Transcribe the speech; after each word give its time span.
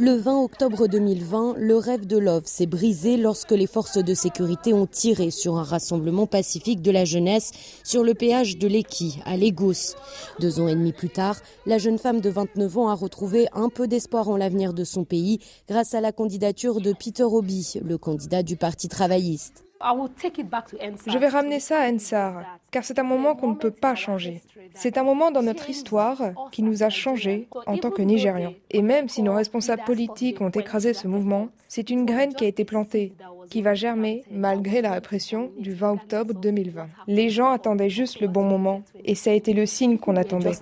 Le 0.00 0.12
20 0.12 0.44
octobre 0.44 0.86
2020, 0.86 1.56
le 1.58 1.76
rêve 1.76 2.06
de 2.06 2.18
Love 2.18 2.44
s'est 2.46 2.66
brisé 2.66 3.16
lorsque 3.16 3.50
les 3.50 3.66
forces 3.66 3.98
de 3.98 4.14
sécurité 4.14 4.72
ont 4.72 4.86
tiré 4.86 5.32
sur 5.32 5.56
un 5.56 5.64
rassemblement 5.64 6.28
pacifique 6.28 6.82
de 6.82 6.92
la 6.92 7.04
jeunesse 7.04 7.50
sur 7.82 8.04
le 8.04 8.14
péage 8.14 8.58
de 8.58 8.68
l'Eki, 8.68 9.18
à 9.24 9.36
Lagos. 9.36 9.96
Deux 10.38 10.60
ans 10.60 10.68
et 10.68 10.76
demi 10.76 10.92
plus 10.92 11.08
tard, 11.08 11.40
la 11.66 11.78
jeune 11.78 11.98
femme 11.98 12.20
de 12.20 12.30
29 12.30 12.78
ans 12.78 12.88
a 12.90 12.94
retrouvé 12.94 13.48
un 13.52 13.70
peu 13.70 13.88
d'espoir 13.88 14.28
en 14.28 14.36
l'avenir 14.36 14.72
de 14.72 14.84
son 14.84 15.02
pays 15.02 15.40
grâce 15.68 15.94
à 15.94 16.00
la 16.00 16.12
candidature 16.12 16.80
de 16.80 16.92
Peter 16.92 17.24
Obi, 17.24 17.80
le 17.84 17.98
candidat 17.98 18.44
du 18.44 18.56
Parti 18.56 18.86
travailliste. 18.86 19.67
Je 19.80 21.18
vais 21.18 21.28
ramener 21.28 21.60
ça 21.60 21.80
à 21.80 21.90
Ensar, 21.92 22.42
car 22.70 22.84
c'est 22.84 22.98
un 22.98 23.04
moment 23.04 23.34
qu'on 23.34 23.48
ne 23.48 23.54
peut 23.54 23.70
pas 23.70 23.94
changer. 23.94 24.42
C'est 24.74 24.98
un 24.98 25.04
moment 25.04 25.30
dans 25.30 25.42
notre 25.42 25.70
histoire 25.70 26.18
qui 26.52 26.62
nous 26.62 26.82
a 26.82 26.88
changés 26.88 27.48
en 27.66 27.78
tant 27.78 27.90
que 27.90 28.02
Nigérians. 28.02 28.54
Et 28.70 28.82
même 28.82 29.08
si 29.08 29.22
nos 29.22 29.34
responsables 29.34 29.84
politiques 29.84 30.40
ont 30.40 30.50
écrasé 30.50 30.94
ce 30.94 31.06
mouvement, 31.06 31.48
c'est 31.68 31.90
une 31.90 32.04
graine 32.04 32.34
qui 32.34 32.44
a 32.44 32.48
été 32.48 32.64
plantée, 32.64 33.12
qui 33.50 33.62
va 33.62 33.74
germer 33.74 34.24
malgré 34.30 34.82
la 34.82 34.92
répression 34.92 35.50
du 35.58 35.72
20 35.74 35.92
octobre 35.92 36.34
2020. 36.34 36.86
Les 37.06 37.30
gens 37.30 37.50
attendaient 37.50 37.88
juste 37.90 38.20
le 38.20 38.28
bon 38.28 38.44
moment, 38.44 38.82
et 39.04 39.14
ça 39.14 39.30
a 39.30 39.34
été 39.34 39.52
le 39.52 39.66
signe 39.66 39.98
qu'on 39.98 40.16
attendait. 40.16 40.52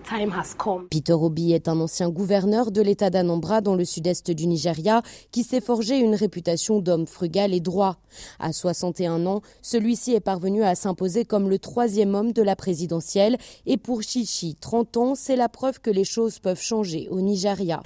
Peter 0.91 1.13
Obi 1.13 1.53
est 1.53 1.69
un 1.69 1.81
ancien 1.81 2.11
gouverneur 2.11 2.71
de 2.71 2.83
l'État 2.83 3.11
d'Anambra 3.11 3.61
dans 3.61 3.75
le 3.75 3.85
sud-est 3.85 4.31
du 4.31 4.47
Nigeria 4.47 5.03
qui 5.33 5.43
s'est 5.43 5.61
forgé 5.61 5.99
une 5.99 6.15
réputation 6.15 6.81
d'homme 6.81 7.07
frugal 7.07 7.55
et 7.55 7.61
droit. 7.61 7.97
À 8.39 8.53
61 8.53 9.06
ans, 9.13 9.43
celui-ci 9.63 10.15
est 10.15 10.21
parvenu 10.21 10.63
à 10.63 10.75
s'imposer 10.75 11.25
comme 11.25 11.49
le 11.49 11.59
troisième 11.59 12.15
homme 12.15 12.33
de 12.33 12.43
la 12.43 12.57
présidentielle 12.57 13.37
et 13.67 13.77
pour 13.77 14.03
Chichi, 14.03 14.57
30 14.61 14.97
ans, 14.97 15.15
c'est 15.15 15.37
la 15.37 15.49
preuve 15.49 15.81
que 15.81 15.91
les 15.91 16.05
choses 16.05 16.39
peuvent 16.39 16.61
changer 16.61 17.09
au 17.11 17.21
Nigeria. 17.21 17.83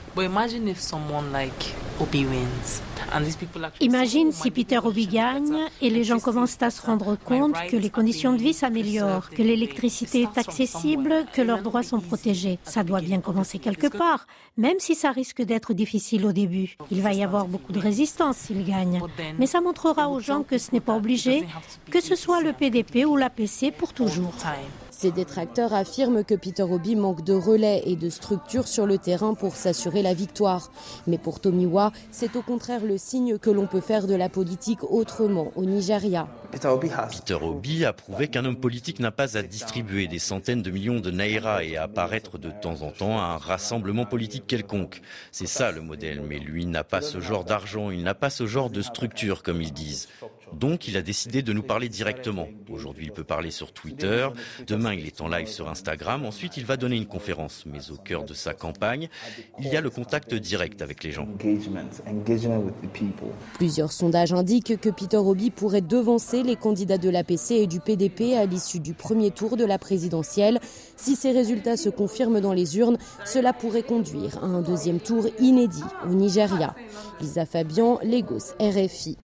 Imagine 3.80 4.32
si 4.32 4.50
Peter 4.50 4.78
Obi 4.78 5.06
gagne 5.06 5.56
et 5.80 5.90
les 5.90 6.04
gens 6.04 6.18
commencent 6.18 6.60
à 6.62 6.70
se 6.70 6.80
rendre 6.82 7.16
compte 7.16 7.54
que 7.70 7.76
les 7.76 7.90
conditions 7.90 8.32
de 8.32 8.38
vie 8.38 8.54
s'améliorent, 8.54 9.30
que 9.30 9.42
l'électricité 9.42 10.22
est 10.22 10.38
accessible, 10.38 11.26
que 11.32 11.42
leurs 11.42 11.62
droits 11.62 11.82
sont 11.82 12.00
protégés. 12.00 12.58
Ça 12.64 12.84
doit 12.84 13.00
bien 13.00 13.20
commencer 13.20 13.58
quelque 13.58 13.88
part, 13.88 14.26
même 14.56 14.78
si 14.78 14.94
ça 14.94 15.10
risque 15.10 15.42
d'être 15.42 15.74
difficile 15.74 16.24
au 16.24 16.32
début. 16.32 16.76
Il 16.90 17.02
va 17.02 17.12
y 17.12 17.22
avoir 17.22 17.46
beaucoup 17.46 17.72
de 17.72 17.80
résistance 17.80 18.36
s'il 18.36 18.64
gagne, 18.64 19.00
mais 19.38 19.46
ça 19.46 19.60
montrera 19.60 20.08
aux 20.08 20.20
gens 20.20 20.42
que 20.42 20.58
ce 20.58 20.72
n'est 20.72 20.80
pas 20.80 20.96
obligé, 20.96 21.44
que 21.90 22.00
ce 22.00 22.14
soit 22.14 22.40
le 22.40 22.52
PDP 22.52 23.04
ou 23.04 23.16
l'APC 23.16 23.72
pour 23.76 23.92
toujours. 23.92 24.32
Ses 25.00 25.12
détracteurs 25.12 25.72
affirment 25.72 26.24
que 26.24 26.34
Peter 26.34 26.62
Obi 26.62 26.94
manque 26.94 27.24
de 27.24 27.32
relais 27.32 27.82
et 27.86 27.96
de 27.96 28.10
structure 28.10 28.68
sur 28.68 28.84
le 28.84 28.98
terrain 28.98 29.32
pour 29.32 29.56
s'assurer 29.56 30.02
la 30.02 30.12
victoire. 30.12 30.70
Mais 31.06 31.16
pour 31.16 31.40
Tomiwa, 31.40 31.90
c'est 32.10 32.36
au 32.36 32.42
contraire 32.42 32.84
le 32.84 32.98
signe 32.98 33.38
que 33.38 33.48
l'on 33.48 33.66
peut 33.66 33.80
faire 33.80 34.06
de 34.06 34.14
la 34.14 34.28
politique 34.28 34.84
autrement 34.84 35.52
au 35.56 35.64
Nigeria. 35.64 36.28
Peter 36.52 36.68
Obi 37.40 37.84
a 37.86 37.94
prouvé 37.94 38.28
qu'un 38.28 38.44
homme 38.44 38.60
politique 38.60 39.00
n'a 39.00 39.10
pas 39.10 39.38
à 39.38 39.42
distribuer 39.42 40.06
des 40.06 40.18
centaines 40.18 40.60
de 40.60 40.70
millions 40.70 41.00
de 41.00 41.10
naira 41.10 41.64
et 41.64 41.78
à 41.78 41.84
apparaître 41.84 42.36
de 42.36 42.50
temps 42.50 42.82
en 42.82 42.90
temps 42.90 43.18
à 43.18 43.22
un 43.22 43.36
rassemblement 43.38 44.04
politique 44.04 44.46
quelconque. 44.46 45.00
C'est 45.32 45.46
ça 45.46 45.72
le 45.72 45.80
modèle, 45.80 46.20
mais 46.28 46.38
lui 46.38 46.66
n'a 46.66 46.84
pas 46.84 47.00
ce 47.00 47.20
genre 47.20 47.44
d'argent, 47.44 47.90
il 47.90 48.02
n'a 48.02 48.14
pas 48.14 48.28
ce 48.28 48.46
genre 48.46 48.68
de 48.68 48.82
structure 48.82 49.42
comme 49.42 49.62
ils 49.62 49.72
disent. 49.72 50.08
Donc 50.52 50.88
il 50.88 50.96
a 50.96 51.02
décidé 51.02 51.42
de 51.42 51.52
nous 51.52 51.62
parler 51.62 51.88
directement. 51.88 52.48
Aujourd'hui 52.68 53.06
il 53.06 53.12
peut 53.12 53.24
parler 53.24 53.50
sur 53.50 53.72
Twitter, 53.72 54.28
demain 54.66 54.94
il 54.94 55.06
est 55.06 55.20
en 55.20 55.28
live 55.28 55.48
sur 55.48 55.68
Instagram, 55.68 56.24
ensuite 56.24 56.56
il 56.56 56.64
va 56.64 56.76
donner 56.76 56.96
une 56.96 57.06
conférence. 57.06 57.64
Mais 57.66 57.90
au 57.90 57.96
cœur 57.96 58.24
de 58.24 58.34
sa 58.34 58.54
campagne, 58.54 59.08
il 59.58 59.68
y 59.68 59.76
a 59.76 59.80
le 59.80 59.90
contact 59.90 60.34
direct 60.34 60.82
avec 60.82 61.04
les 61.04 61.12
gens. 61.12 61.28
Plusieurs 63.54 63.92
sondages 63.92 64.32
indiquent 64.32 64.80
que 64.80 64.90
Peter 64.90 65.16
Obi 65.16 65.50
pourrait 65.50 65.80
devancer 65.80 66.42
les 66.42 66.56
candidats 66.56 66.98
de 66.98 67.10
l'APC 67.10 67.52
et 67.52 67.66
du 67.66 67.80
PDP 67.80 68.34
à 68.36 68.46
l'issue 68.46 68.80
du 68.80 68.94
premier 68.94 69.30
tour 69.30 69.56
de 69.56 69.64
la 69.64 69.78
présidentielle. 69.78 70.60
Si 70.96 71.16
ces 71.16 71.32
résultats 71.32 71.76
se 71.76 71.88
confirment 71.88 72.40
dans 72.40 72.52
les 72.52 72.78
urnes, 72.78 72.98
cela 73.24 73.52
pourrait 73.52 73.82
conduire 73.82 74.38
à 74.42 74.46
un 74.46 74.62
deuxième 74.62 75.00
tour 75.00 75.26
inédit 75.38 75.84
au 76.08 76.14
Nigeria. 76.14 76.74
Lisa 77.20 77.46
Fabian, 77.46 77.98
Lagos, 78.02 78.54
RFI. 78.58 79.16